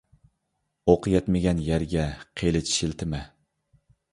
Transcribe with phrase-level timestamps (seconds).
[0.93, 2.07] ئوق يەتمىگەن يەرگە
[2.41, 3.25] قېلىچ شىلتىمە.